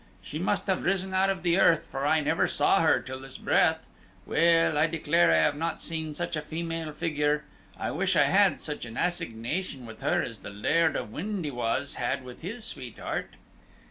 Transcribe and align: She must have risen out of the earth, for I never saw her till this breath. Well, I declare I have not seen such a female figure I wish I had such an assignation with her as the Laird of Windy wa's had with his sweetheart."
She 0.19 0.39
must 0.39 0.65
have 0.65 0.83
risen 0.83 1.13
out 1.13 1.29
of 1.29 1.43
the 1.43 1.59
earth, 1.59 1.87
for 1.91 2.07
I 2.07 2.21
never 2.21 2.47
saw 2.47 2.79
her 2.81 2.99
till 2.99 3.19
this 3.19 3.37
breath. 3.37 3.85
Well, 4.25 4.75
I 4.75 4.87
declare 4.87 5.31
I 5.31 5.35
have 5.35 5.55
not 5.55 5.83
seen 5.83 6.15
such 6.15 6.35
a 6.35 6.41
female 6.41 6.91
figure 6.91 7.43
I 7.77 7.91
wish 7.91 8.15
I 8.15 8.23
had 8.23 8.61
such 8.61 8.83
an 8.85 8.97
assignation 8.97 9.85
with 9.85 10.01
her 10.01 10.23
as 10.23 10.39
the 10.39 10.49
Laird 10.49 10.95
of 10.95 11.11
Windy 11.11 11.51
wa's 11.51 11.93
had 12.01 12.23
with 12.25 12.41
his 12.41 12.65
sweetheart." 12.65 13.35